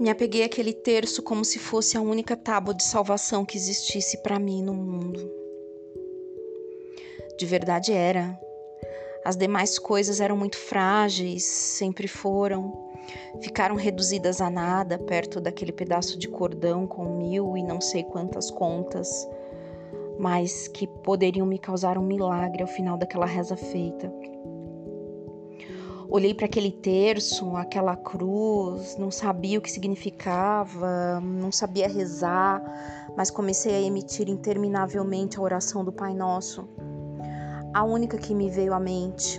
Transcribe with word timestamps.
Me 0.00 0.10
apeguei 0.10 0.44
àquele 0.44 0.72
terço 0.72 1.22
como 1.22 1.44
se 1.44 1.58
fosse 1.58 1.96
a 1.96 2.00
única 2.00 2.36
tábua 2.36 2.72
de 2.72 2.84
salvação 2.84 3.44
que 3.44 3.56
existisse 3.56 4.22
para 4.22 4.38
mim 4.38 4.62
no 4.62 4.72
mundo. 4.72 5.28
De 7.36 7.44
verdade 7.44 7.92
era. 7.92 8.38
As 9.24 9.36
demais 9.36 9.76
coisas 9.76 10.20
eram 10.20 10.36
muito 10.36 10.56
frágeis, 10.56 11.44
sempre 11.44 12.06
foram. 12.06 12.88
Ficaram 13.40 13.74
reduzidas 13.74 14.40
a 14.40 14.48
nada 14.48 14.98
perto 14.98 15.40
daquele 15.40 15.72
pedaço 15.72 16.16
de 16.16 16.28
cordão 16.28 16.86
com 16.86 17.16
mil 17.16 17.56
e 17.56 17.62
não 17.62 17.80
sei 17.80 18.04
quantas 18.04 18.50
contas, 18.50 19.28
mas 20.18 20.68
que 20.68 20.86
poderiam 20.86 21.46
me 21.46 21.58
causar 21.58 21.98
um 21.98 22.06
milagre 22.06 22.62
ao 22.62 22.68
final 22.68 22.96
daquela 22.96 23.26
reza 23.26 23.56
feita. 23.56 24.12
Olhei 26.10 26.32
para 26.32 26.46
aquele 26.46 26.70
terço, 26.70 27.54
aquela 27.54 27.94
cruz, 27.94 28.96
não 28.96 29.10
sabia 29.10 29.58
o 29.58 29.62
que 29.62 29.70
significava, 29.70 31.20
não 31.20 31.52
sabia 31.52 31.86
rezar, 31.86 32.62
mas 33.14 33.30
comecei 33.30 33.74
a 33.74 33.80
emitir 33.82 34.26
interminavelmente 34.26 35.38
a 35.38 35.42
oração 35.42 35.84
do 35.84 35.92
Pai 35.92 36.14
Nosso, 36.14 36.66
a 37.74 37.84
única 37.84 38.16
que 38.16 38.34
me 38.34 38.48
veio 38.48 38.72
à 38.72 38.80
mente. 38.80 39.38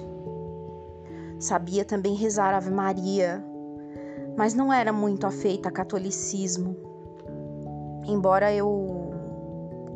Sabia 1.40 1.84
também 1.84 2.14
rezar 2.14 2.54
Ave 2.54 2.70
Maria, 2.70 3.44
mas 4.38 4.54
não 4.54 4.72
era 4.72 4.94
muito 4.94 5.26
afeita 5.26 5.70
a 5.70 5.72
catolicismo. 5.72 6.76
Embora 8.06 8.54
eu 8.54 9.09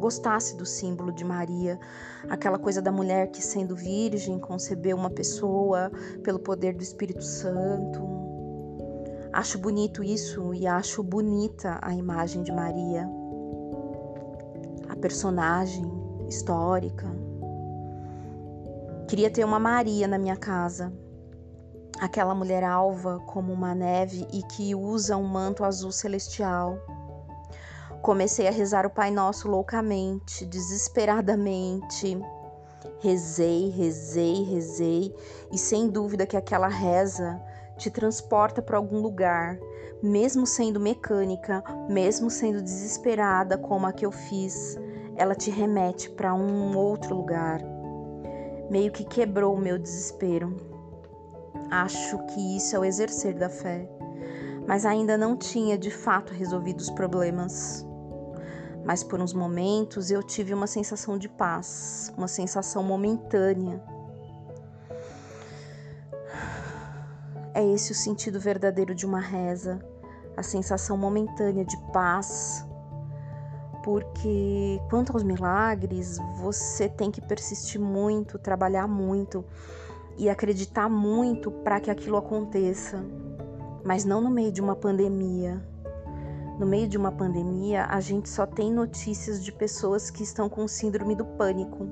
gostasse 0.04 0.58
do 0.58 0.66
símbolo 0.66 1.14
de 1.14 1.24
Maria, 1.24 1.80
aquela 2.28 2.60
coisa 2.60 2.82
da 2.82 2.92
mulher 2.92 3.32
que, 3.32 3.42
sendo 3.42 3.74
virgem, 3.74 4.38
concebeu 4.38 4.98
uma 4.98 5.10
pessoa 5.10 5.90
pelo 6.22 6.40
poder 6.40 6.74
do 6.74 6.84
Espírito 6.84 7.24
Santo. 7.24 8.02
Acho 9.32 9.58
bonito 9.58 10.04
isso 10.04 10.54
e 10.54 10.68
acho 10.68 11.02
bonita 11.02 11.80
a 11.82 11.94
imagem 11.94 12.44
de 12.44 12.52
Maria, 12.52 13.10
a 14.90 14.96
personagem 14.98 15.90
histórica. 16.28 17.08
Queria 19.08 19.32
ter 19.32 19.46
uma 19.46 19.58
Maria 19.58 20.06
na 20.06 20.18
minha 20.18 20.36
casa, 20.36 20.92
aquela 22.02 22.36
mulher 22.36 22.66
alva 22.66 23.22
como 23.26 23.54
uma 23.54 23.74
neve 23.74 24.28
e 24.34 24.44
que 24.44 24.76
usa 24.76 25.16
um 25.16 25.24
manto 25.24 25.64
azul 25.64 25.94
celestial 25.94 26.78
Comecei 28.04 28.50
a 28.50 28.52
rezar 28.52 28.86
o 28.86 28.90
Pai 28.90 29.10
Nosso 29.10 29.48
loucamente, 29.48 30.46
desesperadamente. 30.46 32.22
Rezei, 33.00 33.70
rezei, 33.70 34.44
rezei, 34.44 35.16
e 35.50 35.58
sem 35.58 35.88
dúvida 35.88 36.26
que 36.26 36.36
aquela 36.36 36.68
reza 36.68 37.42
te 37.78 37.90
transporta 37.90 38.62
para 38.62 38.76
algum 38.76 39.00
lugar, 39.00 39.58
mesmo 40.02 40.46
sendo 40.46 40.82
mecânica, 40.82 41.64
mesmo 41.88 42.30
sendo 42.30 42.62
desesperada 42.62 43.58
como 43.58 43.88
a 43.88 43.94
que 43.94 44.06
eu 44.06 44.12
fiz, 44.12 44.78
ela 45.16 45.34
te 45.34 45.50
remete 45.50 46.10
para 46.10 46.34
um 46.34 46.78
outro 46.78 47.16
lugar. 47.16 47.62
Meio 48.70 48.92
que 48.92 49.06
quebrou 49.06 49.56
o 49.56 49.62
meu 49.62 49.80
desespero. 49.80 50.58
Acho 51.72 52.18
que 52.26 52.58
isso 52.58 52.76
é 52.76 52.80
o 52.80 52.84
exercer 52.84 53.34
da 53.34 53.48
fé, 53.48 53.90
mas 54.68 54.86
ainda 54.86 55.18
não 55.18 55.38
tinha 55.38 55.78
de 55.78 55.90
fato 55.90 56.34
resolvido 56.34 56.82
os 56.82 56.90
problemas 56.90 57.86
mas 58.86 59.04
por 59.04 59.20
uns 59.20 59.34
momentos 59.34 60.12
eu 60.12 60.22
tive 60.22 60.54
uma 60.54 60.68
sensação 60.68 61.18
de 61.18 61.30
paz, 61.30 62.14
uma 62.18 62.28
sensação 62.28 62.84
momentânea. 62.84 63.82
É 67.54 67.66
esse 67.66 67.92
o 67.92 67.96
sentido 67.96 68.40
verdadeiro 68.40 68.94
de 68.94 69.06
uma 69.06 69.20
reza, 69.20 69.80
a 70.36 70.44
sensação 70.44 70.98
momentânea 70.98 71.64
de 71.64 71.78
paz. 71.92 72.66
Porque 73.84 74.82
quanto 74.90 75.14
aos 75.14 75.24
milagres, 75.24 76.18
você 76.38 76.90
tem 76.90 77.12
que 77.12 77.22
persistir 77.22 77.80
muito, 77.80 78.40
trabalhar 78.40 78.88
muito 78.88 79.46
e 80.18 80.30
acreditar 80.30 80.90
muito 80.90 81.52
para 81.52 81.80
que 81.80 81.92
aquilo 81.92 82.18
aconteça, 82.18 83.04
mas 83.84 84.06
não 84.06 84.22
no 84.22 84.30
meio 84.30 84.52
de 84.52 84.62
uma 84.62 84.76
pandemia, 84.76 85.62
no 86.64 86.70
meio 86.70 86.88
de 86.88 86.98
uma 86.98 87.12
pandemia, 87.12 87.88
a 87.88 88.00
gente 88.00 88.30
só 88.30 88.46
tem 88.46 88.72
notícias 88.72 89.44
de 89.44 89.52
pessoas 89.52 90.10
que 90.10 90.24
estão 90.24 90.48
com 90.48 90.66
síndrome 90.66 91.14
do 91.14 91.26
pânico, 91.26 91.86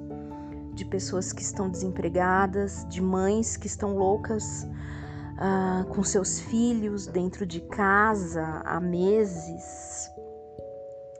de 0.74 0.86
pessoas 0.86 1.34
que 1.34 1.42
estão 1.42 1.70
desempregadas, 1.70 2.86
de 2.88 3.02
mães 3.02 3.58
que 3.58 3.68
estão 3.68 3.98
loucas 3.98 4.64
uh, 4.64 5.86
com 5.94 6.02
seus 6.06 6.40
filhos 6.40 7.06
dentro 7.06 7.46
de 7.46 7.60
casa 7.60 8.62
há 8.64 8.80
meses, 8.80 10.10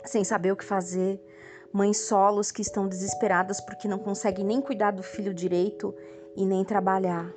sem 0.06 0.24
saber 0.24 0.54
o 0.54 0.56
que 0.56 0.64
fazer, 0.64 1.22
mães 1.74 1.98
solos 1.98 2.54
que 2.54 2.62
estão 2.62 2.88
desesperadas 2.88 3.60
porque 3.60 3.86
não 3.86 4.00
conseguem 4.00 4.46
nem 4.46 4.62
cuidar 4.62 4.92
do 4.92 5.04
filho 5.04 5.34
direito 5.34 5.94
e 6.38 6.46
nem 6.46 6.64
trabalhar. 6.64 7.30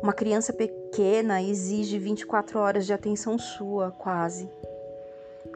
Uma 0.00 0.12
criança 0.12 0.52
pequena 0.88 1.42
exige 1.42 1.98
24 1.98 2.58
horas 2.58 2.86
de 2.86 2.92
atenção 2.92 3.38
sua, 3.38 3.92
quase. 3.92 4.50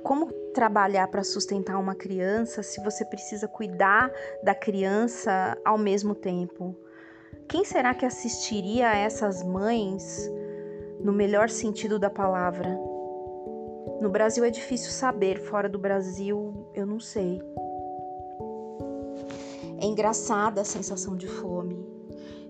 Como 0.02 0.30
trabalhar 0.54 1.08
para 1.08 1.24
sustentar 1.24 1.78
uma 1.78 1.94
criança 1.94 2.62
se 2.62 2.82
você 2.82 3.04
precisa 3.04 3.48
cuidar 3.48 4.10
da 4.42 4.54
criança 4.54 5.56
ao 5.64 5.78
mesmo 5.78 6.14
tempo? 6.14 6.76
Quem 7.48 7.64
será 7.64 7.94
que 7.94 8.04
assistiria 8.04 8.90
a 8.90 8.96
essas 8.96 9.42
mães 9.42 10.30
no 11.00 11.12
melhor 11.12 11.48
sentido 11.48 11.98
da 11.98 12.10
palavra? 12.10 12.78
No 14.00 14.10
Brasil 14.10 14.44
é 14.44 14.50
difícil 14.50 14.90
saber, 14.90 15.40
fora 15.40 15.68
do 15.68 15.78
Brasil 15.78 16.70
eu 16.74 16.86
não 16.86 17.00
sei. 17.00 17.42
É 19.80 19.86
engraçada 19.86 20.60
a 20.60 20.64
sensação 20.64 21.16
de 21.16 21.26
fome. 21.26 21.91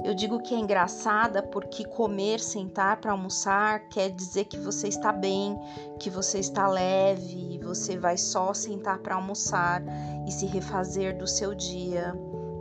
Eu 0.04 0.14
digo 0.14 0.40
que 0.40 0.52
é 0.52 0.58
engraçada 0.58 1.42
porque 1.42 1.84
comer, 1.84 2.40
sentar 2.40 3.00
para 3.00 3.12
almoçar 3.12 3.88
quer 3.88 4.10
dizer 4.10 4.46
que 4.46 4.58
você 4.58 4.88
está 4.88 5.12
bem, 5.12 5.56
que 6.00 6.10
você 6.10 6.40
está 6.40 6.66
leve, 6.66 7.60
você 7.62 7.96
vai 7.96 8.16
só 8.16 8.52
sentar 8.52 8.98
para 8.98 9.14
almoçar 9.14 9.80
e 10.26 10.32
se 10.32 10.44
refazer 10.46 11.16
do 11.16 11.26
seu 11.26 11.54
dia. 11.54 12.12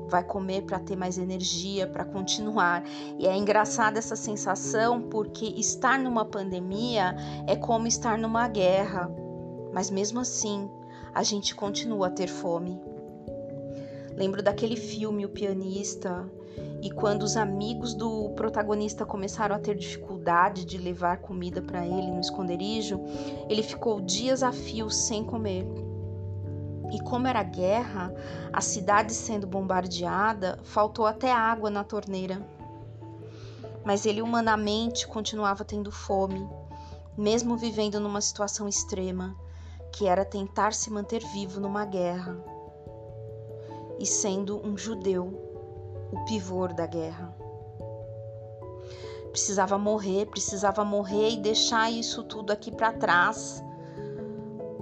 Vai 0.07 0.23
comer 0.23 0.63
para 0.63 0.77
ter 0.77 0.95
mais 0.95 1.17
energia, 1.17 1.87
para 1.87 2.05
continuar. 2.05 2.83
E 3.17 3.25
é 3.25 3.35
engraçada 3.35 3.97
essa 3.97 4.15
sensação 4.15 5.01
porque 5.01 5.45
estar 5.45 5.97
numa 5.97 6.25
pandemia 6.25 7.15
é 7.47 7.55
como 7.55 7.87
estar 7.87 8.19
numa 8.19 8.47
guerra. 8.47 9.09
Mas 9.73 9.89
mesmo 9.89 10.19
assim, 10.19 10.69
a 11.13 11.23
gente 11.23 11.55
continua 11.55 12.07
a 12.07 12.11
ter 12.11 12.27
fome. 12.27 12.90
Lembro 14.15 14.43
daquele 14.43 14.75
filme 14.75 15.25
O 15.25 15.29
Pianista, 15.29 16.29
e 16.81 16.89
quando 16.89 17.23
os 17.23 17.37
amigos 17.37 17.93
do 17.93 18.29
protagonista 18.31 19.05
começaram 19.05 19.55
a 19.55 19.59
ter 19.59 19.75
dificuldade 19.75 20.65
de 20.65 20.77
levar 20.77 21.17
comida 21.17 21.61
para 21.61 21.85
ele 21.85 22.11
no 22.11 22.19
esconderijo, 22.19 22.99
ele 23.47 23.61
ficou 23.61 24.01
dias 24.01 24.41
a 24.41 24.51
fio 24.51 24.89
sem 24.89 25.23
comer. 25.23 25.65
E 26.91 26.99
como 27.03 27.27
era 27.27 27.43
guerra, 27.43 28.13
a 28.51 28.59
cidade 28.59 29.13
sendo 29.13 29.47
bombardeada, 29.47 30.59
faltou 30.63 31.05
até 31.05 31.31
água 31.31 31.69
na 31.69 31.83
torneira. 31.83 32.45
Mas 33.85 34.05
ele 34.05 34.21
humanamente 34.21 35.07
continuava 35.07 35.63
tendo 35.63 35.91
fome, 35.91 36.47
mesmo 37.17 37.55
vivendo 37.55 37.99
numa 37.99 38.21
situação 38.21 38.67
extrema, 38.67 39.35
que 39.93 40.07
era 40.07 40.25
tentar 40.25 40.73
se 40.73 40.91
manter 40.91 41.23
vivo 41.31 41.59
numa 41.59 41.85
guerra. 41.85 42.37
E 44.01 44.05
sendo 44.07 44.59
um 44.65 44.75
judeu 44.75 45.27
o 46.11 46.25
pivor 46.25 46.73
da 46.73 46.87
guerra. 46.87 47.31
Precisava 49.29 49.77
morrer, 49.77 50.25
precisava 50.25 50.83
morrer 50.83 51.33
e 51.33 51.37
deixar 51.37 51.91
isso 51.91 52.23
tudo 52.23 52.49
aqui 52.49 52.71
para 52.71 52.91
trás. 52.91 53.63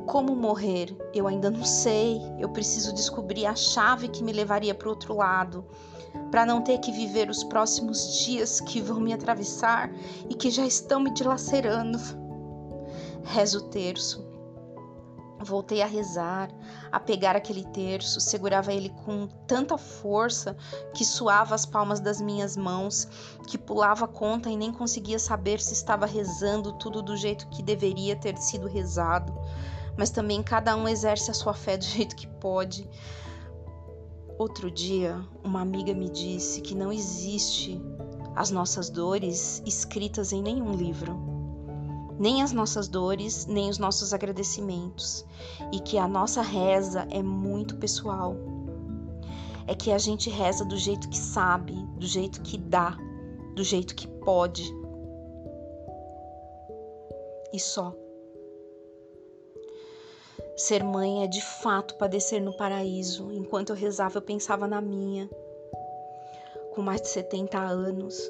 Como 0.07 0.33
morrer? 0.33 0.95
Eu 1.13 1.27
ainda 1.27 1.49
não 1.49 1.65
sei. 1.65 2.21
Eu 2.39 2.47
preciso 2.47 2.93
descobrir 2.93 3.45
a 3.45 3.57
chave 3.57 4.07
que 4.07 4.23
me 4.23 4.31
levaria 4.31 4.73
para 4.73 4.87
o 4.87 4.91
outro 4.91 5.17
lado, 5.17 5.65
para 6.31 6.45
não 6.45 6.61
ter 6.61 6.77
que 6.77 6.89
viver 6.89 7.29
os 7.29 7.43
próximos 7.43 8.23
dias 8.23 8.61
que 8.61 8.79
vão 8.79 9.01
me 9.01 9.11
atravessar 9.11 9.91
e 10.29 10.33
que 10.33 10.49
já 10.49 10.65
estão 10.65 11.01
me 11.01 11.11
dilacerando. 11.11 11.99
Rezo 13.25 13.57
o 13.57 13.63
terço, 13.63 14.28
Voltei 15.41 15.81
a 15.81 15.85
rezar, 15.85 16.49
a 16.91 16.99
pegar 16.99 17.35
aquele 17.35 17.63
terço, 17.63 18.19
segurava 18.19 18.73
ele 18.73 18.89
com 18.89 19.25
tanta 19.47 19.77
força 19.77 20.55
que 20.93 21.05
suava 21.05 21.55
as 21.55 21.65
palmas 21.65 22.01
das 22.01 22.19
minhas 22.19 22.57
mãos, 22.57 23.07
que 23.47 23.57
pulava 23.57 24.03
a 24.03 24.07
conta 24.07 24.49
e 24.49 24.57
nem 24.57 24.71
conseguia 24.71 25.17
saber 25.17 25.61
se 25.61 25.73
estava 25.73 26.05
rezando 26.05 26.73
tudo 26.73 27.01
do 27.01 27.15
jeito 27.15 27.47
que 27.47 27.63
deveria 27.63 28.17
ter 28.17 28.37
sido 28.37 28.67
rezado. 28.67 29.33
Mas 29.97 30.09
também 30.09 30.43
cada 30.43 30.75
um 30.75 30.87
exerce 30.87 31.31
a 31.31 31.33
sua 31.33 31.53
fé 31.53 31.77
do 31.77 31.85
jeito 31.85 32.17
que 32.17 32.27
pode. 32.27 32.89
Outro 34.37 34.69
dia, 34.69 35.21
uma 35.43 35.61
amiga 35.61 35.93
me 35.93 36.09
disse 36.09 36.59
que 36.61 36.75
não 36.75 36.91
existe 36.91 37.81
as 38.35 38.51
nossas 38.51 38.89
dores 38.89 39.61
escritas 39.65 40.33
em 40.33 40.41
nenhum 40.41 40.71
livro 40.71 41.28
nem 42.19 42.43
as 42.43 42.51
nossas 42.51 42.89
dores, 42.89 43.45
nem 43.45 43.69
os 43.69 43.79
nossos 43.79 44.13
agradecimentos, 44.13 45.25
e 45.71 45.79
que 45.79 45.97
a 45.97 46.07
nossa 46.07 46.41
reza 46.41 47.07
é 47.09 47.23
muito 47.23 47.77
pessoal. 47.77 48.35
É 49.65 49.73
que 49.73 49.91
a 49.91 49.97
gente 49.97 50.29
reza 50.29 50.65
do 50.65 50.75
jeito 50.75 51.07
que 51.07 51.17
sabe, 51.17 51.73
do 51.97 52.05
jeito 52.05 52.41
que 52.41 52.57
dá, 52.57 52.97
do 53.55 53.63
jeito 53.63 53.95
que 53.95 54.07
pode. 54.07 54.69
E 57.53 57.59
só. 57.59 57.95
Ser 60.57 60.83
mãe 60.83 61.23
é 61.23 61.27
de 61.27 61.41
fato 61.41 61.95
padecer 61.95 62.41
no 62.41 62.55
paraíso. 62.57 63.31
Enquanto 63.31 63.69
eu 63.69 63.75
rezava, 63.75 64.17
eu 64.17 64.21
pensava 64.21 64.67
na 64.67 64.81
minha. 64.81 65.29
Com 66.73 66.81
mais 66.81 67.01
de 67.01 67.07
70 67.07 67.57
anos, 67.57 68.29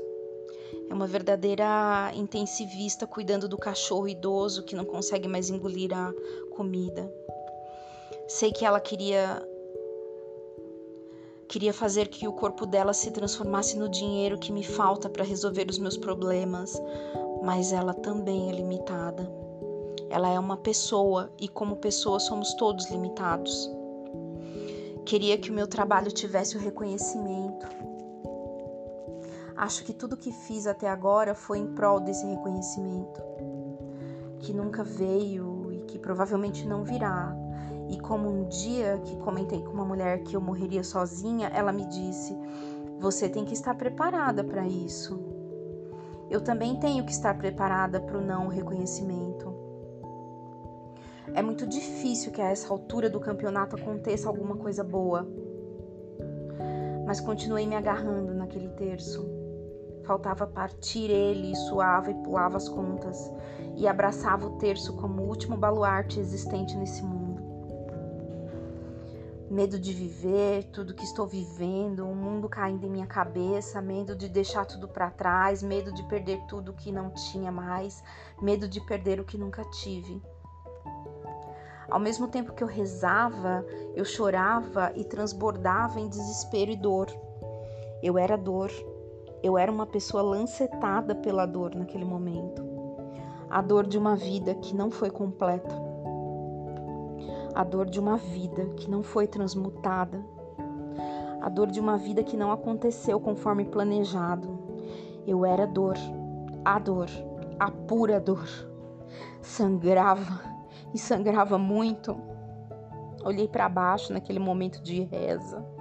é 0.89 0.94
uma 0.94 1.07
verdadeira 1.07 2.12
intensivista 2.16 3.06
cuidando 3.06 3.48
do 3.48 3.57
cachorro 3.57 4.07
idoso 4.07 4.63
que 4.63 4.75
não 4.75 4.86
consegue 4.86 5.27
mais 5.27 5.50
engolir 5.50 5.92
a 5.94 6.13
comida. 6.56 7.12
Sei 8.27 8.51
que 8.51 8.66
ela 8.66 8.80
queria 8.80 9.45
queria 11.48 11.74
fazer 11.74 12.07
que 12.10 12.27
o 12.27 12.33
corpo 12.33 12.66
dela 12.68 12.94
se 12.94 13.10
transformasse 13.10 13.75
no 13.75 13.89
dinheiro 13.89 14.38
que 14.38 14.51
me 14.51 14.63
falta 14.63 15.10
para 15.10 15.24
resolver 15.24 15.68
os 15.68 15.80
meus 15.80 15.98
problemas, 15.98 16.80
mas 17.44 17.72
ela 17.72 17.94
também 17.94 18.50
é 18.50 18.54
limitada. 18.54 19.27
Ela 20.12 20.30
é 20.30 20.39
uma 20.39 20.57
pessoa 20.57 21.31
e 21.39 21.48
como 21.48 21.77
pessoa 21.77 22.19
somos 22.19 22.54
todos 22.54 22.89
limitados. 22.92 23.69
Queria 25.06 25.38
que 25.39 25.50
o 25.50 25.54
meu 25.54 25.68
trabalho 25.68 26.12
tivesse 26.12 26.56
o 26.56 26.60
reconhecimento 26.60 27.88
Acho 29.60 29.84
que 29.84 29.92
tudo 29.92 30.16
que 30.16 30.32
fiz 30.32 30.66
até 30.66 30.88
agora 30.88 31.36
foi 31.36 31.58
em 31.58 31.68
prol 31.74 32.00
desse 32.00 32.26
reconhecimento, 32.26 33.22
que 34.40 34.54
nunca 34.54 34.86
veio 34.86 35.74
e 35.74 35.82
que 35.82 36.00
provavelmente 36.00 36.66
não 36.66 36.86
virá. 36.86 37.36
E 37.90 38.00
como 38.00 38.30
um 38.30 38.48
dia 38.48 39.02
que 39.04 39.18
comentei 39.18 39.62
com 39.62 39.74
uma 39.74 39.84
mulher 39.84 40.24
que 40.24 40.34
eu 40.34 40.40
morreria 40.40 40.82
sozinha, 40.82 41.50
ela 41.50 41.74
me 41.74 41.86
disse: 41.88 42.38
Você 43.00 43.28
tem 43.28 43.44
que 43.44 43.54
estar 43.54 43.76
preparada 43.76 44.46
para 44.46 44.66
isso. 44.66 45.20
Eu 46.30 46.40
também 46.40 46.80
tenho 46.80 47.04
que 47.04 47.12
estar 47.12 47.38
preparada 47.38 48.00
para 48.00 48.18
o 48.18 48.26
não 48.26 48.48
reconhecimento. 48.48 49.54
É 51.34 51.42
muito 51.42 51.68
difícil 51.68 52.32
que 52.32 52.42
a 52.42 52.48
essa 52.48 52.72
altura 52.72 53.10
do 53.10 53.20
campeonato 53.20 53.76
aconteça 53.76 54.30
alguma 54.30 54.56
coisa 54.56 54.86
boa. 54.86 55.28
Mas 57.06 57.20
continuei 57.20 57.68
me 57.68 57.76
agarrando 57.76 58.34
naquele 58.34 58.70
terço 58.70 59.38
faltava 60.10 60.48
partir 60.48 61.12
ele, 61.12 61.56
suava 61.56 62.10
e 62.10 62.16
pulava 62.16 62.58
as 62.58 62.68
contas, 62.68 63.32
e 63.76 63.88
abraçava 63.88 64.48
o 64.48 64.58
terço 64.58 64.96
como 64.96 65.22
o 65.22 65.28
último 65.28 65.56
baluarte 65.56 66.20
existente 66.20 66.76
nesse 66.76 67.04
mundo. 67.04 67.40
Medo 69.52 69.78
de 69.78 69.94
viver 69.94 70.64
tudo 70.72 70.96
que 70.96 71.04
estou 71.04 71.28
vivendo, 71.28 72.00
o 72.00 72.10
um 72.10 72.16
mundo 72.16 72.50
caindo 72.50 72.88
em 72.88 72.90
minha 72.90 73.06
cabeça, 73.06 73.84
medo 73.84 74.16
de 74.16 74.28
deixar 74.28 74.66
tudo 74.66 74.88
para 74.88 75.12
trás, 75.12 75.62
medo 75.62 75.94
de 75.94 76.02
perder 76.08 76.40
tudo 76.48 76.74
que 76.74 76.92
não 76.92 77.12
tinha 77.12 77.52
mais, 77.52 78.04
medo 78.42 78.68
de 78.68 78.82
perder 78.82 79.20
o 79.20 79.24
que 79.24 79.38
nunca 79.38 79.64
tive. 79.66 80.20
Ao 81.88 82.00
mesmo 82.00 82.28
tempo 82.28 82.54
que 82.54 82.64
eu 82.64 82.68
rezava, 82.68 83.64
eu 83.96 84.06
chorava 84.06 84.92
e 84.96 85.04
transbordava 85.04 86.00
em 86.00 86.10
desespero 86.10 86.72
e 86.72 86.76
dor. 86.76 87.08
Eu 88.02 88.18
era 88.18 88.36
dor, 88.36 88.72
eu 89.41 89.57
era 89.57 89.71
uma 89.71 89.86
pessoa 89.86 90.21
lancetada 90.21 91.15
pela 91.15 91.45
dor 91.45 91.74
naquele 91.74 92.03
momento. 92.03 92.68
A 93.50 93.62
dor 93.62 93.88
de 93.88 93.97
uma 93.97 94.15
vida 94.15 94.53
que 94.56 94.75
não 94.75 94.91
foi 94.91 95.09
completa. 95.09 95.75
A 97.56 97.63
dor 97.63 97.89
de 97.89 98.00
uma 98.00 98.18
vida 98.18 98.65
que 98.75 98.89
não 98.89 99.01
foi 99.01 99.27
transmutada. 99.27 100.24
A 101.41 101.50
dor 101.50 101.68
de 101.68 101.80
uma 101.80 101.97
vida 101.97 102.21
que 102.21 102.36
não 102.36 102.51
aconteceu 102.51 103.19
conforme 103.19 103.65
planejado. 103.65 104.59
Eu 105.25 105.45
era 105.45 105.65
dor, 105.65 105.95
a 106.65 106.77
dor, 106.77 107.09
a 107.57 107.71
pura 107.71 108.19
dor. 108.19 108.47
Sangrava 109.41 110.41
e 110.94 111.00
sangrava 111.00 111.57
muito. 111.57 112.15
Olhei 113.24 113.47
para 113.47 113.69
baixo 113.69 114.12
naquele 114.12 114.39
momento 114.39 114.81
de 114.81 115.01
reza 115.01 115.79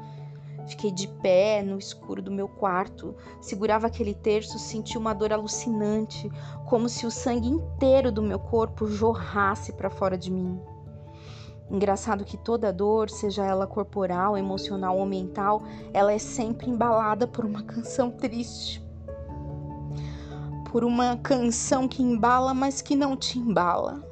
Fiquei 0.69 0.93
de 0.93 1.09
pé 1.09 1.63
no 1.63 1.79
escuro 1.79 2.21
do 2.21 2.31
meu 2.31 2.47
quarto, 2.47 3.17
segurava 3.41 3.87
aquele 3.87 4.13
terço, 4.13 4.59
senti 4.59 4.99
uma 4.99 5.15
dor 5.15 5.33
alucinante, 5.33 6.31
como 6.67 6.91
se 6.91 7.07
o 7.07 7.11
sangue 7.11 7.49
inteiro 7.49 8.13
do 8.13 8.23
meu 8.23 8.39
corpo 8.39 8.87
jorrasse 8.87 9.73
para 9.73 9.89
fora 9.89 10.19
de 10.19 10.31
mim. 10.31 10.61
Engraçado 11.71 12.23
que 12.23 12.37
toda 12.37 12.71
dor, 12.71 13.09
seja 13.09 13.47
ela 13.47 13.67
corporal, 13.67 14.37
emocional 14.37 14.99
ou 14.99 15.07
mental, 15.07 15.63
ela 15.93 16.13
é 16.13 16.19
sempre 16.19 16.71
embalada 16.71 17.27
por 17.27 17.47
uma 17.47 17.63
canção 17.63 18.11
triste. 18.11 18.87
Por 20.71 20.85
uma 20.85 21.17
canção 21.17 21.89
que 21.89 22.03
embala, 22.03 22.53
mas 22.53 22.83
que 22.83 22.95
não 22.95 23.17
te 23.17 23.39
embala. 23.39 24.07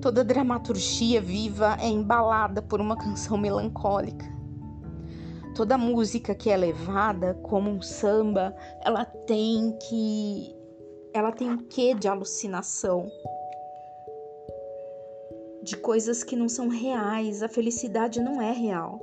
Toda 0.00 0.24
dramaturgia 0.24 1.20
viva 1.20 1.76
é 1.80 1.86
embalada 1.86 2.60
por 2.62 2.80
uma 2.80 2.96
canção 2.96 3.36
melancólica. 3.36 4.39
Toda 5.60 5.76
música 5.76 6.34
que 6.34 6.48
é 6.48 6.56
levada 6.56 7.34
como 7.42 7.68
um 7.68 7.82
samba, 7.82 8.56
ela 8.82 9.04
tem 9.04 9.76
que 9.76 10.56
ela 11.12 11.30
tem 11.30 11.50
um 11.50 11.58
quê 11.58 11.92
de 11.92 12.08
alucinação? 12.08 13.06
De 15.62 15.76
coisas 15.76 16.24
que 16.24 16.34
não 16.34 16.48
são 16.48 16.68
reais, 16.68 17.42
a 17.42 17.48
felicidade 17.48 18.22
não 18.22 18.40
é 18.40 18.50
real. 18.52 18.98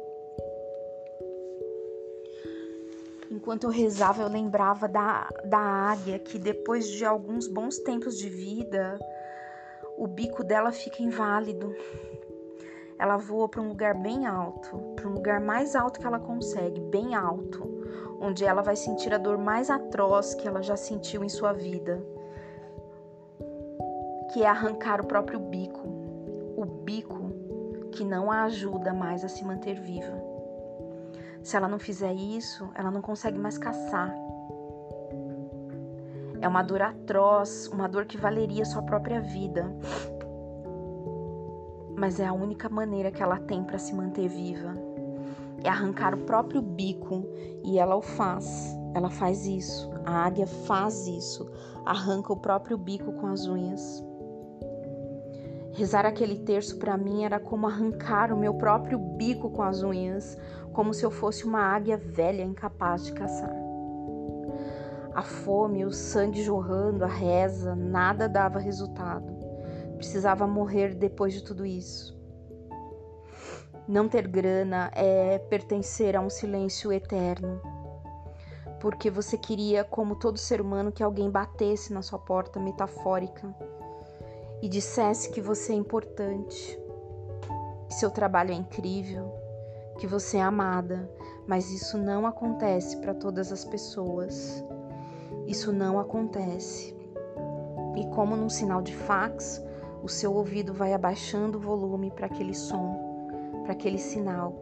Enquanto 3.29 3.65
eu 3.65 3.69
rezava, 3.69 4.23
eu 4.23 4.27
lembrava 4.27 4.87
da, 4.87 5.29
da 5.45 5.59
águia 5.59 6.17
que 6.17 6.39
depois 6.39 6.87
de 6.89 7.05
alguns 7.05 7.47
bons 7.47 7.77
tempos 7.77 8.17
de 8.17 8.29
vida, 8.29 8.97
o 9.95 10.07
bico 10.07 10.43
dela 10.43 10.71
fica 10.71 11.03
inválido 11.03 11.71
ela 12.99 13.17
voa 13.17 13.47
para 13.47 13.61
um 13.61 13.69
lugar 13.69 13.93
bem 13.93 14.25
alto, 14.25 14.77
para 14.95 15.07
um 15.07 15.13
lugar 15.13 15.39
mais 15.39 15.75
alto 15.75 15.99
que 15.99 16.07
ela 16.07 16.19
consegue, 16.19 16.79
bem 16.81 17.13
alto, 17.13 17.67
onde 18.19 18.43
ela 18.43 18.61
vai 18.61 18.75
sentir 18.75 19.13
a 19.13 19.17
dor 19.17 19.37
mais 19.37 19.69
atroz 19.69 20.33
que 20.33 20.47
ela 20.47 20.63
já 20.63 20.75
sentiu 20.75 21.23
em 21.23 21.29
sua 21.29 21.53
vida, 21.53 22.03
que 24.33 24.43
é 24.43 24.47
arrancar 24.47 24.99
o 24.99 25.05
próprio 25.05 25.39
bico, 25.39 25.87
o 26.55 26.65
bico 26.65 27.31
que 27.91 28.03
não 28.03 28.31
a 28.31 28.43
ajuda 28.43 28.93
mais 28.93 29.23
a 29.23 29.27
se 29.27 29.45
manter 29.45 29.79
viva. 29.79 30.21
Se 31.43 31.55
ela 31.55 31.67
não 31.67 31.79
fizer 31.79 32.13
isso, 32.13 32.67
ela 32.75 32.91
não 32.91 33.01
consegue 33.01 33.37
mais 33.37 33.57
caçar. 33.57 34.13
É 36.41 36.47
uma 36.47 36.61
dor 36.61 36.81
atroz, 36.81 37.67
uma 37.67 37.87
dor 37.87 38.05
que 38.05 38.17
valeria 38.17 38.65
sua 38.65 38.81
própria 38.83 39.21
vida 39.21 39.71
mas 41.97 42.19
é 42.19 42.27
a 42.27 42.33
única 42.33 42.69
maneira 42.69 43.09
que 43.09 43.23
ela 43.23 43.39
tem 43.39 43.63
para 43.63 43.79
se 43.79 43.93
manter 43.95 44.29
viva. 44.29 44.75
É 45.63 45.69
arrancar 45.69 46.13
o 46.13 46.19
próprio 46.19 46.61
bico 46.61 47.25
e 47.63 47.79
ela 47.79 47.95
o 47.95 48.01
faz. 48.03 48.77
Ela 48.93 49.09
faz 49.09 49.47
isso. 49.47 49.89
A 50.05 50.25
águia 50.25 50.45
faz 50.45 51.07
isso. 51.07 51.49
Arranca 51.83 52.31
o 52.31 52.37
próprio 52.37 52.77
bico 52.77 53.11
com 53.13 53.25
as 53.25 53.47
unhas. 53.47 54.03
Rezar 55.73 56.05
aquele 56.05 56.37
terço 56.37 56.77
para 56.77 56.95
mim 56.95 57.23
era 57.23 57.39
como 57.39 57.65
arrancar 57.65 58.31
o 58.31 58.37
meu 58.37 58.53
próprio 58.53 58.99
bico 58.99 59.49
com 59.49 59.63
as 59.63 59.81
unhas, 59.81 60.37
como 60.73 60.93
se 60.93 61.03
eu 61.03 61.09
fosse 61.09 61.45
uma 61.45 61.61
águia 61.61 61.97
velha 61.97 62.43
incapaz 62.43 63.05
de 63.05 63.13
caçar. 63.13 63.55
A 65.15 65.23
fome, 65.23 65.83
o 65.83 65.91
sangue 65.91 66.43
jorrando, 66.43 67.03
a 67.03 67.07
reza, 67.07 67.75
nada 67.75 68.29
dava 68.29 68.59
resultado 68.59 69.36
precisava 69.97 70.47
morrer 70.47 70.95
depois 70.95 71.33
de 71.33 71.43
tudo 71.43 71.65
isso. 71.65 72.17
Não 73.87 74.07
ter 74.07 74.27
grana 74.27 74.91
é 74.93 75.37
pertencer 75.37 76.15
a 76.15 76.21
um 76.21 76.29
silêncio 76.29 76.91
eterno. 76.91 77.61
Porque 78.79 79.09
você 79.09 79.37
queria, 79.37 79.83
como 79.83 80.15
todo 80.15 80.37
ser 80.37 80.61
humano, 80.61 80.91
que 80.91 81.01
alguém 81.01 81.29
batesse 81.29 81.91
na 81.91 82.01
sua 82.01 82.19
porta 82.19 82.59
metafórica 82.59 83.55
e 84.61 84.67
dissesse 84.67 85.31
que 85.31 85.41
você 85.41 85.73
é 85.73 85.75
importante, 85.75 86.79
que 87.87 87.95
seu 87.95 88.11
trabalho 88.11 88.51
é 88.51 88.55
incrível, 88.55 89.33
que 89.97 90.05
você 90.05 90.37
é 90.37 90.41
amada, 90.41 91.09
mas 91.47 91.71
isso 91.71 91.97
não 91.97 92.27
acontece 92.27 92.97
para 92.97 93.13
todas 93.13 93.51
as 93.51 93.63
pessoas. 93.63 94.63
Isso 95.47 95.71
não 95.71 95.97
acontece. 95.97 96.95
E 97.95 98.05
como 98.07 98.35
num 98.35 98.49
sinal 98.49 98.81
de 98.81 98.93
fax, 98.93 99.61
o 100.07 100.09
seu 100.09 100.33
ouvido 100.33 100.73
vai 100.73 100.93
abaixando 100.93 101.57
o 101.57 101.61
volume 101.61 102.09
para 102.09 102.27
aquele 102.27 102.53
som, 102.53 103.29
para 103.63 103.73
aquele 103.73 103.97
sinal, 103.97 104.55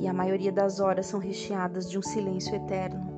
e 0.00 0.08
a 0.08 0.12
maioria 0.12 0.50
das 0.50 0.80
horas 0.80 1.06
são 1.06 1.20
recheadas 1.20 1.88
de 1.88 1.96
um 1.96 2.02
silêncio 2.02 2.56
eterno. 2.56 3.08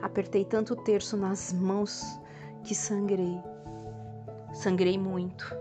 Apertei 0.00 0.46
tanto 0.46 0.72
o 0.72 0.76
terço 0.76 1.14
nas 1.14 1.52
mãos 1.52 2.02
que 2.64 2.74
sangrei. 2.74 3.38
Sangrei 4.54 4.96
muito 4.96 5.54